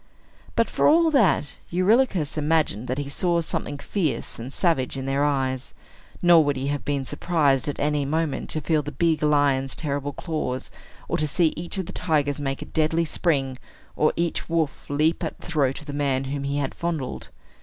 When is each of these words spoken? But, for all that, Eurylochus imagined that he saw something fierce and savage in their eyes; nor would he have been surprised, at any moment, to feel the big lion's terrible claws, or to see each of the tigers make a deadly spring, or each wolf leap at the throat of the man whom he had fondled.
But, 0.55 0.67
for 0.67 0.87
all 0.87 1.11
that, 1.11 1.57
Eurylochus 1.69 2.35
imagined 2.35 2.87
that 2.87 2.97
he 2.97 3.07
saw 3.07 3.39
something 3.39 3.77
fierce 3.77 4.39
and 4.39 4.51
savage 4.51 4.97
in 4.97 5.05
their 5.05 5.23
eyes; 5.23 5.75
nor 6.23 6.43
would 6.43 6.55
he 6.55 6.69
have 6.69 6.83
been 6.83 7.05
surprised, 7.05 7.67
at 7.67 7.79
any 7.79 8.03
moment, 8.03 8.49
to 8.49 8.61
feel 8.61 8.81
the 8.81 8.91
big 8.91 9.21
lion's 9.21 9.75
terrible 9.75 10.13
claws, 10.13 10.71
or 11.07 11.17
to 11.17 11.27
see 11.27 11.53
each 11.55 11.77
of 11.77 11.85
the 11.85 11.93
tigers 11.93 12.41
make 12.41 12.63
a 12.63 12.65
deadly 12.65 13.05
spring, 13.05 13.59
or 13.95 14.11
each 14.15 14.49
wolf 14.49 14.89
leap 14.89 15.23
at 15.23 15.37
the 15.39 15.45
throat 15.45 15.81
of 15.81 15.85
the 15.85 15.93
man 15.93 16.23
whom 16.23 16.45
he 16.45 16.57
had 16.57 16.73
fondled. 16.73 17.29